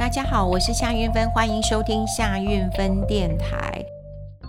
[0.00, 3.84] 大家好，我是夏运芬，欢迎收听夏运芬电台。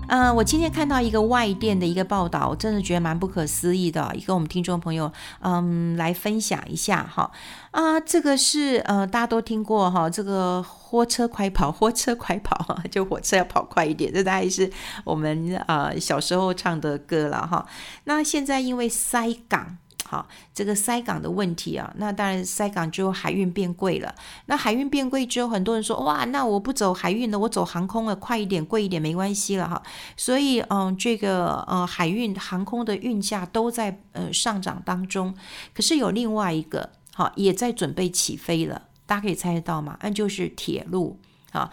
[0.08, 5.12] 嗯、呃，我今天看到一个外电的一个报道，我真的觉得蛮不可思议的，也跟我们听众朋友
[5.42, 7.30] 嗯来分享一下哈。
[7.72, 14.72] 啊，这个是呃大家都听过哈，这个火车快跑， 火车快跑， 就火车要跑快一点，这大概是
[15.04, 17.68] 我们呃小时候唱的歌了哈。
[18.06, 19.80] 那现在因为塞港。
[20.12, 24.14] 好，这个塞港的问题啊，那当然塞港之后海运变贵了。
[24.48, 29.82] 那海运变贵之后，很多人说哇，那我不走海运了，我走航空了，快一点，贵一点没关系了哈。
[30.18, 35.34] 所以嗯，这个呃海运航空的运价都在呃上涨当中。
[35.74, 39.98] 可是有另外一个好也在准备起飞了，大家可以猜得到吗？
[40.02, 41.18] 那就是铁路
[41.54, 41.72] 啊，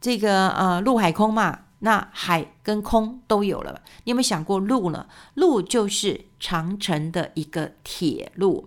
[0.00, 1.60] 这个呃陆海空嘛。
[1.86, 5.06] 那海跟空都有了，你有没有想过路呢？
[5.34, 8.66] 路就是长城的一个铁路，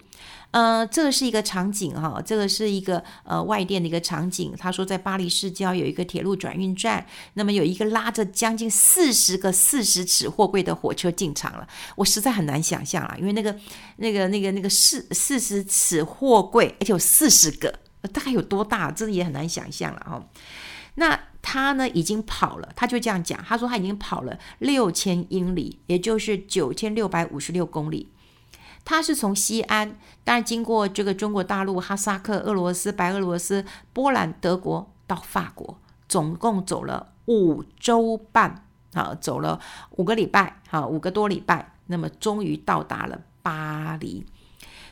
[0.52, 4.56] 呃，这个是一个场景哈，这个是一个呃外电的一个场景。
[4.58, 11.67] 他说在巴黎市郊有一个铁路转运站，那么有一个拉着将近四十个四十尺货柜的火车进场了。
[11.98, 13.54] 我实在很难想象啊，因为那个
[13.98, 17.70] 那个那个那个四四十尺货柜，而且有四十个，
[18.14, 18.89] 大概有多大？
[18.89, 20.23] 真的也很难想象了哈。
[20.95, 28.12] 那他呢已经跑了，他就这样讲，他说他已经跑了六千英里，也就是九千六百五十六公里。
[28.86, 39.60] 他是从西安，但是经过这个中国大陆、哈萨克、俄罗斯、白俄罗斯、波兰、德国到法国，总共走了五周半，啊，走了
[39.92, 44.26] 五个礼拜，啊，五个多礼拜，那么终于到达了巴黎。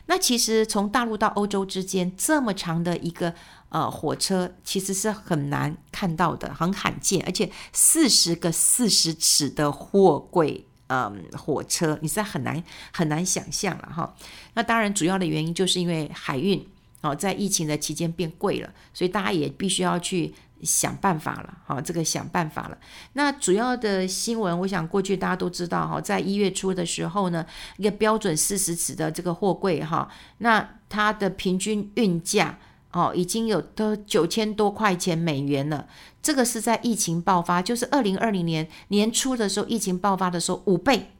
[0.08, 3.32] 那其实从大陆到欧洲之间这么长的一个
[3.68, 14.14] 呃火车，其实是很难看到的，很罕见，而且四十个四十尺的货柜，嗯、火车你是很难很难想象了哈。
[14.54, 16.66] 那当然主要的原因就是因为海运
[17.02, 20.34] 哦，在疫情的期间变贵了，所以大家也必须要去。
[20.62, 22.78] 想办法了，好，这个想办法了。
[23.12, 27.44] 那主要的新闻，我想过去大家都知道，哈，在一月初的时候呢，
[27.76, 30.08] 一个标准四十尺的这个货柜，哈，
[30.38, 32.58] 那它的平均运价，
[32.92, 35.86] 哦，已经有都九千多块钱美元了。
[36.20, 41.12] 这个是在疫情爆发，就是二零二零年年初的时候，疫情爆发的时候，五倍，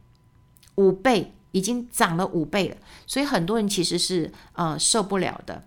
[0.74, 2.76] 五倍，已经涨了五倍了。
[3.06, 5.64] 所以很多人其实是呃受不了的。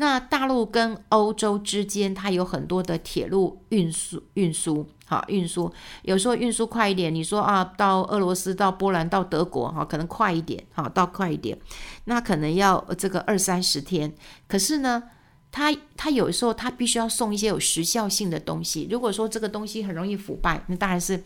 [0.00, 5.72] 那大陆跟欧洲之间，它有很多的铁路运输，运输好运输，
[6.02, 11.58] 有时候运输快一点，你说啊，到俄罗斯、到波兰、到德国，哈，可能快一点，好，到快一点，
[12.04, 14.14] 那可能要这个二三十天。
[14.46, 15.02] 可是呢，
[15.50, 18.86] 它它有时候它必须要送一些有时效性的东西。
[18.88, 21.24] 如果说这个东西很容易腐败，那当然是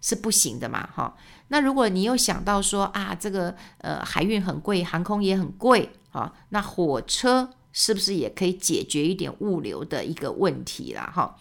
[0.00, 1.16] 是不行的嘛，哈。
[1.48, 7.50] 那如果你又想到说啊，这个呃海运很贵，航空也很贵，啊，那火车。
[7.76, 11.12] 是不是也可以解决一点物流的一个问题啦？
[11.12, 11.36] 哈，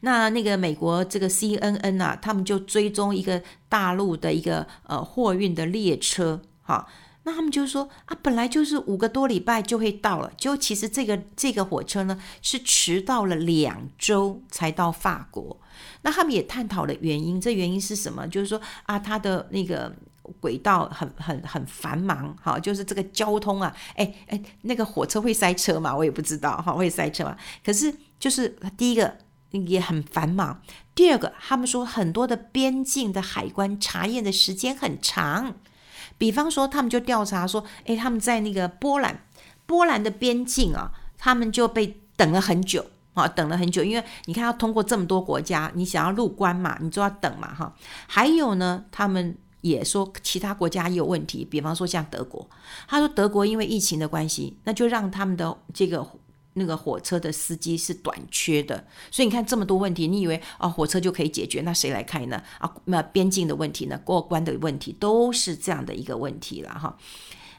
[0.00, 6.88] 那那个美国这个 CNN 啊，他们就追踪一个大陆的一个呃货运的列车，哈，
[7.24, 15.60] 那他们就说啊，本来就是五个多礼拜就会到了，就其实这个这个火车呢是迟到了两周才到法国。
[16.00, 18.26] 那他们也探讨了原因，这原因是什么？
[18.26, 19.94] 就是说啊，他的那个。
[20.40, 25.96] 轨道很很很繁忙，哈，就是这个交通啊，哎哎，那个火车会塞车吗？
[25.96, 27.36] 我也不知道，哈，会塞车吗？
[27.64, 29.16] 可是就是第一个
[29.50, 30.60] 也很繁忙，
[30.94, 35.54] 第二个他们说很多的边境的海关查验的时间很长，
[36.18, 39.24] 比方说他们就调查说，哎，他们在那个波兰，
[39.66, 47.74] 波兰的边境啊，他们就被等了很久啊，等了很久，因为你看要通过这么多国家，你想要入关嘛，你就要等嘛，哈，
[48.06, 49.36] 还有呢，他们。
[49.60, 52.48] 也说其他国家也有问题，比方说像德国，
[52.88, 56.06] 他说德国因为疫情的关系，那就让他们的这个
[56.54, 61.60] 那个火车的司机是短缺的，所以你看这么多问题，你以为啊火车就可以解决？
[61.60, 62.42] 那谁来开呢？
[62.58, 64.00] 啊，那边境的问题呢？
[64.04, 66.96] 过关的问题都是这样的一个问题了哈。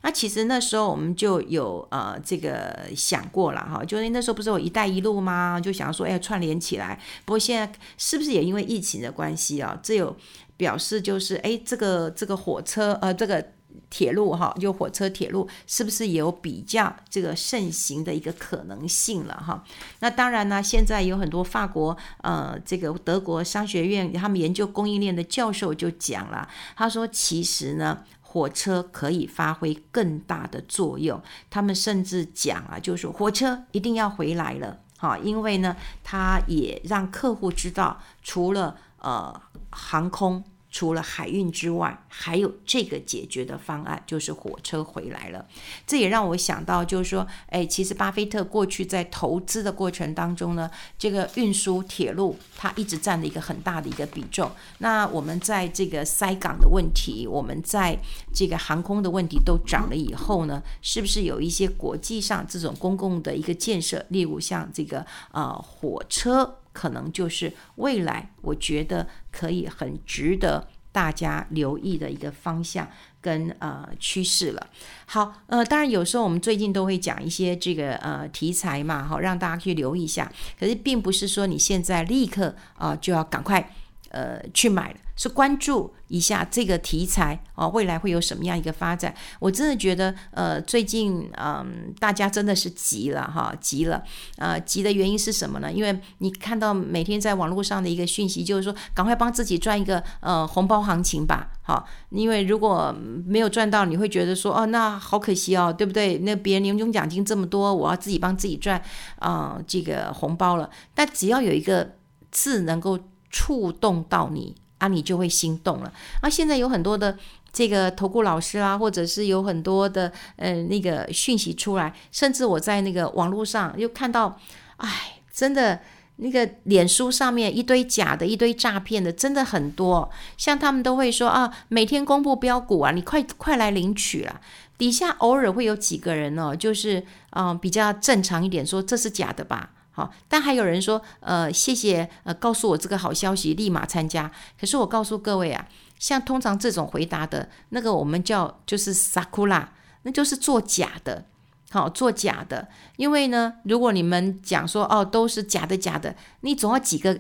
[0.04, 5.59] 那其实那时候我们就有呃这个想过了哈，就是那时候不是有一带一路吗？
[5.59, 9.80] 就想说哎串联起来，不过现在是不是也因为疫情的关系啊？
[9.84, 10.18] 这有。
[10.61, 13.43] 表示就是，哎，这个这个火车，呃，这个
[13.90, 19.63] 铁路哈，就火车铁路，是不是也有比较这个盛行的一个可能性了哈？
[20.02, 31.19] 那当然呢，现在有很多法国，呃，这个德国商学院他们研究供应链的教授就讲了，他说其实呢，火车可以发挥更大的作用。
[31.49, 39.41] 他们甚至讲啊，就是说火车一定要回来了，哈，因为呢，他也让客户知道，除了呃
[39.72, 40.43] 航空。
[40.72, 45.46] 除了海运之外，还有这个解决的方案，就是火车回来了。
[45.85, 54.50] 这也让我想到，就是说，哎，其实巴菲特过去在投资的过程当中呢，这个运输铁路它一直占了一个很大的一个比重。
[54.78, 58.00] 那我们在这个塞港的问题，我们在
[58.34, 66.59] 这个航空的问题都涨了以后呢，是不是有一些国际上这种公共的一个建设，例如像这个呃火车？
[66.73, 72.88] 可能就是未来，我觉得可以很值得大家留意的一个方向
[73.20, 74.68] 跟呃趋势了。
[75.06, 80.32] 好，呃，当然有时候我们最近都会讲一些这个呃题材嘛，好让大家去留意一下。
[80.59, 83.73] 可是并不是说你现在立刻啊、就要赶快
[84.09, 84.96] 呃去买。
[85.22, 89.14] 是关注一下这个题材哦，未来会有什么样一个发展？
[89.40, 94.03] 我真的觉得，呃，最近嗯，大家真的是急了哈，急了。
[94.38, 95.72] 呃，急的原因是什么呢？
[95.72, 102.91] 因为你看到每天在网络上的一个讯息，就是说，赶快帮自己赚一个呃红包行情吧，好，因为如果
[103.23, 106.18] 没有赚到，你会觉得说，哦，那好可惜哦，对不对？
[106.18, 108.82] 那别人年终奖金这么多，我要自己帮自己赚
[109.20, 110.68] 啊、这个红包了。
[110.96, 111.91] 但只要有一个
[112.32, 112.97] 字能够
[113.29, 114.56] 触动到你。
[114.82, 115.94] 啊，你就会心动了。
[116.22, 117.16] 啊，现在有很多的
[117.54, 124.40] 这个投顾老师啊，或者是有很多的呃那个讯息出来，甚至我在那个网络上又看到，
[124.78, 125.80] 哎，真的
[126.16, 130.10] 那个脸书上面一堆假的，一堆诈骗的，真的很多。
[130.36, 134.42] 像他们都会说啊，每天公布标股啊，你快快来领取了。
[134.80, 139.70] 底下偶尔会有几个人哦，就是嗯、比较正常一点，说这是假的吧。
[139.91, 144.32] 好，但还有人说，呃，谢谢，呃，告诉我这个好消息，立马参加。
[144.59, 145.67] 可是我告诉各位啊，
[145.99, 149.73] 像通常这种回答的那个，我们叫就是撒库拉，
[150.03, 151.26] 那就是做假的，
[151.72, 152.70] 好，做假的。
[152.96, 157.20] 因为呢，如果你们讲说哦，都是假的，假的，你总要几个。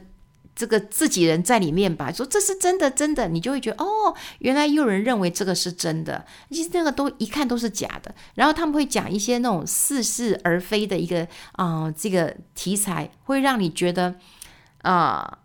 [0.55, 8.13] 这个自己人在里面吧，说这是真的，真的，你就会觉得哦，原来有人认为这个是真的，其实那个都一看都是假的。
[8.35, 14.15] 然后他们会讲一些那种似是而非的一个啊、这个题材会让你觉得
[14.81, 15.39] 啊、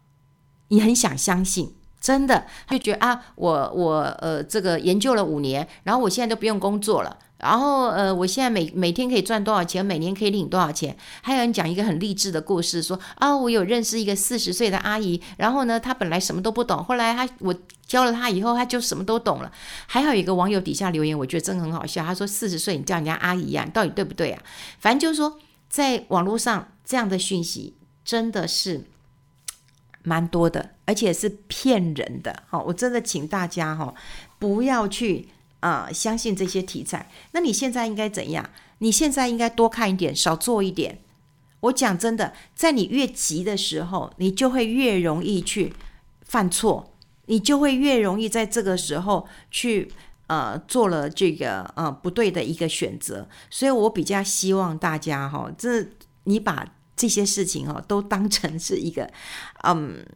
[0.68, 7.18] 你很想相信，真的，就觉得啊，我我呃，这个研究了五年，然后我现在都不用工作了。
[7.38, 9.84] 然后，呃，我现在每每天可以赚多少钱？
[9.84, 10.96] 每年可以领多少钱？
[11.20, 17.54] 还有人讲一个很励志的故事，说啊，我有认识一个四十岁的阿姨，然后呢，她本来什么都不懂，后来她我
[17.86, 19.52] 教了她以后，她就什么都懂了。
[19.86, 24.42] 还有一个网友底下留言，我觉得真的很好笑，他说四十岁你叫人家阿姨呀，你到底对不对啊？
[24.80, 28.86] 反正就是说，在网络上这样的讯息真的是
[30.02, 32.44] 蛮多的，而且是骗人的。
[32.48, 33.94] 好，我真的请大家哈，
[34.38, 35.28] 不要去。
[35.66, 38.48] 啊、相信这些题材，那你现在应该怎样？
[38.78, 41.00] 你现在应该多看一点，少做一点。
[41.58, 45.74] 我讲真的，在你越急的时候，你就会越容易去
[46.24, 46.92] 犯错，
[47.24, 49.90] 你就会越容易在这个时候去
[50.28, 53.28] 呃做了这个呃不对的一个选择。
[53.50, 55.84] 所以我比较希望大家哈，这
[56.24, 56.64] 你把
[56.94, 59.10] 这些事情哈都当成是一个
[59.64, 60.06] 嗯。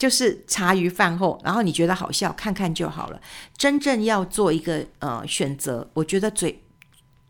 [0.00, 3.20] 就是茶余饭后，然后你觉得好笑，看看就好了。
[3.54, 6.64] 真正要做一个呃选择，我觉得最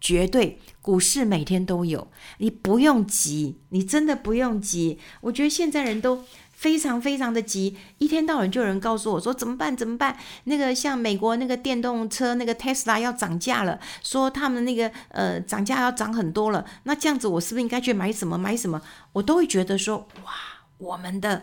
[0.01, 2.07] 绝对股市每天都有，
[2.39, 5.01] 你不用急，你真的不用急。
[5.21, 10.17] 我觉得现在人都非常非常的急，一天到晚就有人告诉我说怎么办怎么办？
[10.45, 18.81] 那个像美国那个电动车那个 Tesla 要涨价了，说他们那个呃涨价要涨很多了，那这样子我是不是应该去买什么买什么？
[19.15, 20.33] 我都会觉得说哇，
[20.79, 21.43] 我们的。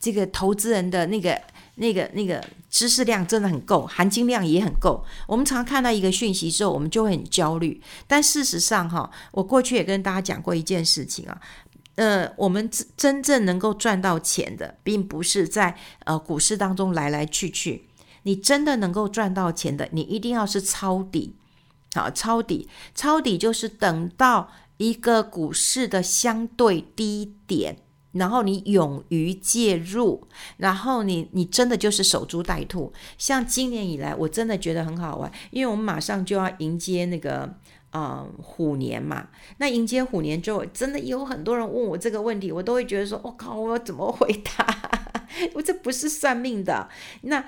[0.00, 1.40] 这个投资人的那个、
[1.76, 5.04] 那个、那个知识量真的很够，含金量也很够。
[5.26, 7.82] 我们常看到一个讯息之后，我们就会很焦虑。
[8.06, 11.40] 但事实上，哈，我过去也跟大家讲过一件事情啊，
[11.96, 17.88] 呃，我们真真正能够赚到钱的，并不是在呃股市当中来来去去。
[18.22, 21.34] 你真的能够赚到钱的，你一定要是抄底，
[21.94, 27.78] 好，抄底，抄底就是等到一个股市的相对低点。
[28.18, 30.22] 然后你勇于介入，
[30.58, 32.92] 然后你你真的就是守株待兔。
[33.16, 37.54] 像今年以来，我真的觉得很好玩，因为我们马上就要迎接那个
[37.92, 39.28] 嗯虎年嘛。
[39.58, 44.97] 那迎接虎年之后，真的有很多人问我这个问题，我都会觉得说，我、靠，我要怎么回答？
[45.54, 46.88] 我这不是算命的。
[47.22, 47.44] 那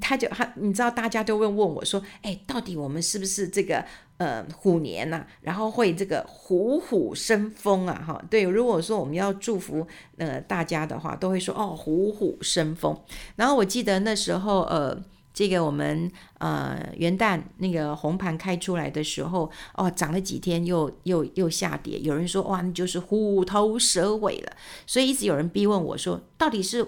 [0.00, 3.84] 他就他，你知道，大家都会问我说，哎，到底我们是不是这个？
[4.18, 8.44] 呃，虎年呐、然后会这个虎虎生风啊，哈，对。
[8.44, 9.84] 如果说我们要祝福
[10.16, 12.96] 呃大家的话，都会说哦，虎虎生风。
[13.34, 14.96] 然后我记得那时候，呃，
[15.34, 21.98] 这个我们呃元旦那个红盘开出来的时候，哦，涨了几天又又又下跌。
[22.00, 24.52] 有人说哇，那就是虎头蛇尾了。
[24.86, 26.86] 所以一直有人逼问我说，到底是？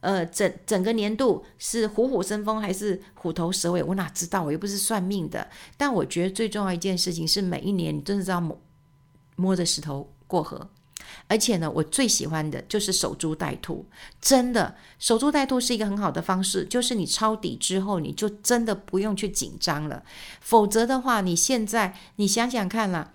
[0.00, 4.44] 呃，整整个年度是虎虎生风还是虎头蛇尾，我哪知道？
[4.44, 5.48] 我又不是算命的。
[5.76, 8.60] 但我觉得最重要一件事情是，每一年你真的是要摸
[9.36, 10.68] 摸着石头过河。
[11.28, 13.86] 而且呢，我最喜欢的就是守株待兔。
[14.20, 20.02] 真的，守株待兔是一个很好的方式，就是你抄底之后，你就真的不用去紧张了。
[20.40, 23.12] 否则的话，你现在你想想看啦，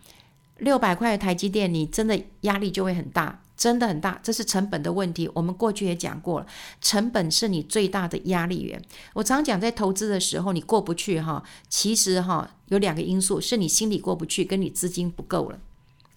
[0.57, 3.41] 六百块的台积电，你真的压力就会很大。
[3.57, 5.29] 真的很大，这是成本的问题。
[5.36, 6.48] 我们过去也讲过了，
[6.81, 8.81] 成本是你最大的压力源。
[9.13, 15.60] 我常讲，在投资的时候，你过不去哈，其实哈有两个因素，是你心里过不去，跟你资金不够了，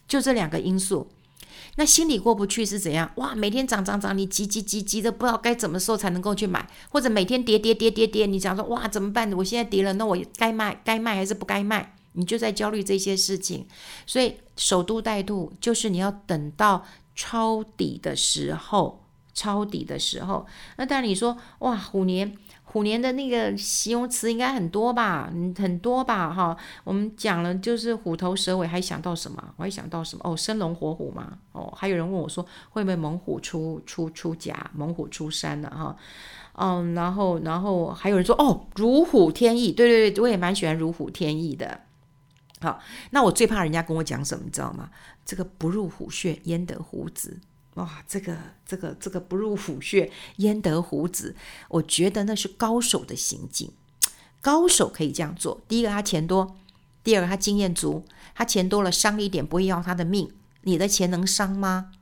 [0.09, 1.07] 就这两个因素。
[1.77, 3.11] 那心里过不去是怎样？
[3.17, 9.33] 哇，每天涨涨涨，你急急急急的，不知道该怎么时候才能够去买，或者每天跌跌跌跌跌，你想说哇怎么办？
[9.33, 11.95] 我现在跌了，那我该卖该卖还是不该卖？
[12.13, 13.67] 你就在焦虑这些事情。
[14.07, 16.85] 所以守株待兔就是你要等到。
[17.17, 20.45] 抄底的时候，抄底的时候，
[20.79, 22.37] 那当然你说哇，虎年
[22.75, 25.31] 虎年的那个形容词应该很多吧？
[25.33, 26.29] 嗯，很多吧？
[26.35, 29.55] 哈，我们讲了就是虎头蛇尾，还想到什么？
[29.55, 30.23] 我还想到什么？
[30.29, 31.39] 哦，生龙活虎嘛。
[31.53, 35.97] 哦，还有人问我说，会不会猛虎出出出甲，猛虎出山了哈？
[36.55, 39.71] 嗯，然后然后还有人说哦，如虎添翼。
[39.71, 41.83] 对对对，我也蛮喜欢如虎添翼的。
[42.61, 42.81] 好，
[43.13, 44.91] 那我最怕人家跟我讲什么，你知道吗？
[45.25, 47.39] 这个不入虎穴，焉得虎子？
[47.75, 51.35] 哇，这个这个这个不入虎穴，焉得虎子？
[51.69, 53.73] 我觉得那是高手的行径，
[54.41, 55.61] 高手可以这样做。
[55.67, 56.55] 第一个，他钱多；
[57.03, 58.05] 第二个，他经验足。
[58.37, 61.93] 他钱多了，伤一点不会要他的命，你的钱能伤吗？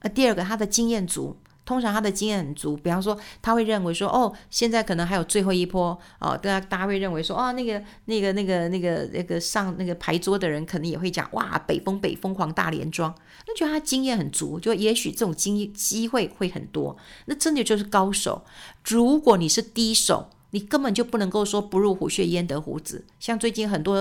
[0.00, 1.36] 呃，第二个，他的经验足。
[1.66, 13.14] 通常他的经验很足，比方说他会认为说，哦，现在可能还有最后一波，哦，大家大家会认为说，哦，那个那个那个那个那个上那个牌桌的人可能也会讲，哇，北风北疯狂大连庄，
[13.46, 16.96] 那觉得他经验很足，就也许这种经机会会很多，
[17.26, 18.44] 那真的就是高手。
[18.88, 20.30] 如果你是低手。
[20.50, 23.04] 你根本就不能够说不入虎穴焉得虎子。
[23.18, 23.96] 像最近很多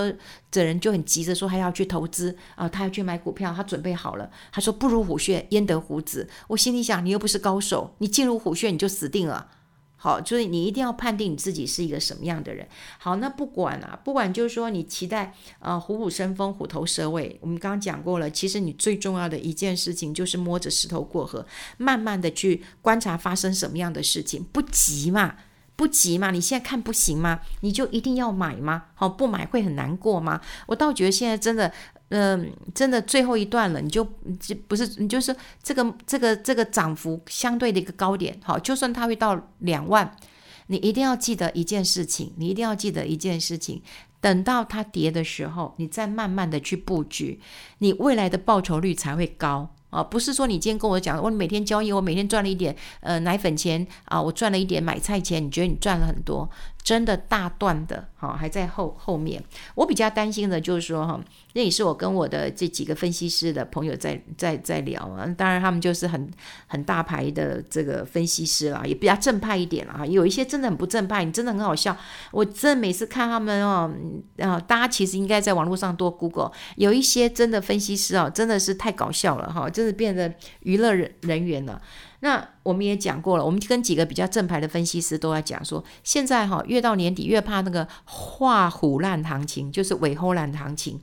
[0.51, 4.29] 的人就很急着说，他要去投资啊、他要去买股票，他准备好了。
[4.51, 6.29] 他说不入虎穴焉得虎子。
[6.47, 9.51] 我心里想，你又不是高手，你进入虎穴你就死定了。
[9.97, 12.67] 好，所以你一定要判定你自己是一个什么样的人。
[12.99, 17.39] 好，那不管啊，不管就是说你期待啊、呃、虎虎生风、虎头蛇尾。
[17.41, 21.43] 我们刚刚讲过了，其实你最重要的一件事情就是摸着石头过河，
[21.77, 25.37] 慢慢的去观察发生什么样的事情，不急嘛。
[25.75, 26.31] 不急嘛？
[26.31, 27.39] 你现在看不行吗？
[27.61, 28.85] 你就一定要买吗？
[28.93, 30.39] 好，不买会很难过吗？
[30.67, 31.71] 我倒觉得现在真的，
[32.09, 34.03] 嗯、真的最后一段了，你就
[34.39, 40.15] 就不是你就是这个这个这个涨幅相对的一个高点，好，就算它会到两万，
[40.67, 43.81] 你一定要记得一件事情，你一定要记得一件事情，
[44.21, 47.41] 等到它跌的时候，你再慢慢的去布局，
[47.79, 49.75] 你未来的报酬率才会高。
[49.95, 56.49] 啊，不是说你今天跟我讲，我每天交易，我每天赚了一点呃奶粉钱啊，我赚了一点买菜钱，你觉得你赚了很多？
[56.85, 59.43] 真的大段的哈，还在后后面。
[59.73, 61.19] 我比较担心的就是说哈，
[61.53, 65.25] 那也是我跟我的这几个分析师的朋友在在在聊啊。
[65.35, 66.29] 当然他们就是很
[66.67, 70.05] 很大牌的这个分析师啦，也比较正派一点啦。
[70.05, 71.97] 有一些真的很不正派，你真的很好笑。
[72.31, 73.91] 我真的每次看他们哦，
[74.37, 81.81] 啊，大家其实应该在网络上多 Google，有一些真的分析师哦，真的是太搞笑了哈，真的变得娱乐人人员了。
[82.25, 90.99] 那我们也讲过了，我们跟几个比较正牌的分析师都在讲说，现在哈越到年底越怕那个画虎烂行情，就是尾后烂行情，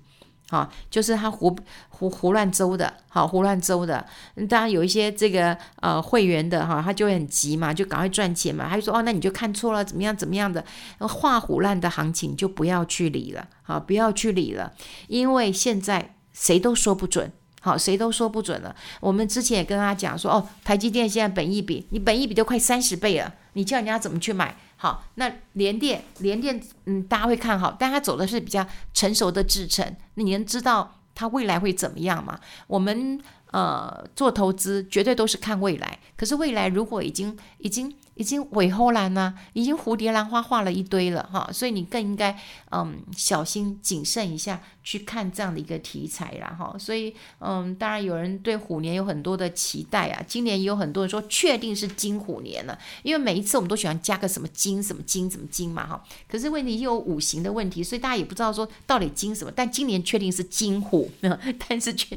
[0.50, 1.56] 哈，就是他胡
[1.90, 4.04] 胡胡乱诌的，好胡乱诌的。
[4.48, 10.64] 当然有一些这个呃会员的哈，他就会很急嘛，就赶快赚钱嘛，他就说哦，那你就看错了，怎么样怎么样的，
[10.98, 14.72] 画虎烂的行情就不要去理了，好不要去理了，
[15.06, 17.30] 因为现在谁都说不准。
[17.64, 18.74] 好，谁都说不准了。
[19.00, 24.56] 我们之前也跟他讲说，哦，台积电现在本益比，你本益比都快三十倍了，你叫人家怎么去买？
[24.76, 32.38] 好，那联电，联电，嗯，大家会看好，但它走的是比较成熟的制程，你能知道它未来会怎么样吗？
[32.66, 33.20] 我们
[33.52, 37.94] 呃做投资绝对都是看未来，可是未来如果已经已经。
[38.14, 42.38] 已经尾后兰呢，已经蝴蝶兰花画了一堆了哈，所以你更应该
[42.70, 46.76] 嗯小心谨慎一下去看这样的一个题材啦哈。
[46.78, 56.04] 所以嗯，当然有人对虎年有很多的期待啊，今年也有很多人说确定是金虎年了，因为每一次我们都喜欢加个什么金什么金什么金嘛哈。
[56.28, 61.10] 可是问题又有五行的问题，所以大家也不知道说到底金什么，但今年确定是金虎，
[61.66, 62.14] 但是却。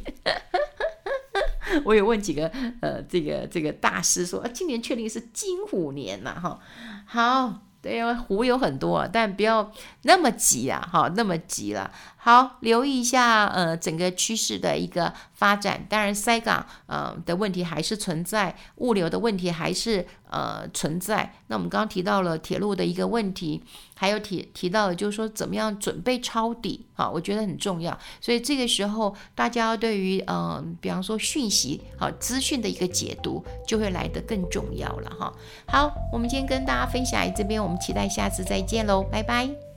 [1.83, 2.47] 我有问几个
[2.81, 6.59] 呃，这个这个大师说，啊，今年确定是金虎年了哈。
[7.05, 9.71] 好，对，因为湖有很多，但不要
[10.03, 11.91] 那么急啊，哈，那么急了。
[12.17, 15.85] 好，留意一下，呃，整个趋势的一个发展。
[15.87, 21.33] 当然，塞港呃的问题还是存在，物流的问题还是呃存在。
[21.47, 23.63] 那我们刚刚提到了铁路的一个问题，
[23.95, 27.97] 还有提提到的就是说怎么样准备抄底啊，我觉得很重要。
[28.19, 35.33] 所以这个时候，大家对于嗯，比方说讯息好资讯的一个解读，就会来得更重要了哈。
[35.67, 39.74] 好，我们今天跟大家分享这边，我们期待下次再见喽，拜拜。